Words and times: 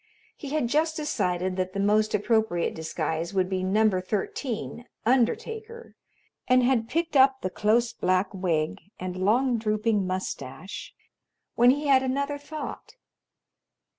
He 0.35 0.49
had 0.49 0.67
just 0.67 0.95
decided 0.95 1.57
that 1.57 1.73
the 1.73 1.79
most 1.79 2.15
appropriate 2.15 2.73
disguise 2.73 3.35
would 3.35 3.47
be 3.47 3.63
"Number 3.63 4.01
13, 4.01 4.87
Undertaker," 5.05 5.93
and 6.47 6.63
had 6.63 6.89
picked 6.89 7.15
up 7.15 7.41
the 7.41 7.51
close 7.51 7.93
black 7.93 8.33
wig, 8.33 8.79
and 8.99 9.15
long, 9.15 9.59
drooping 9.59 10.07
mustache, 10.07 10.95
when 11.53 11.69
he 11.69 11.85
had 11.85 12.01
another 12.01 12.39
thought. 12.39 12.95